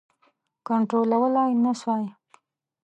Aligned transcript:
کنټرولولای 0.67 1.51
نه 1.63 1.71
سوای. 1.81 2.05